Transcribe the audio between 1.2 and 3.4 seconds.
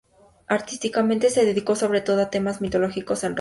se dedicó sobre todo a temas mitológicos en Roma.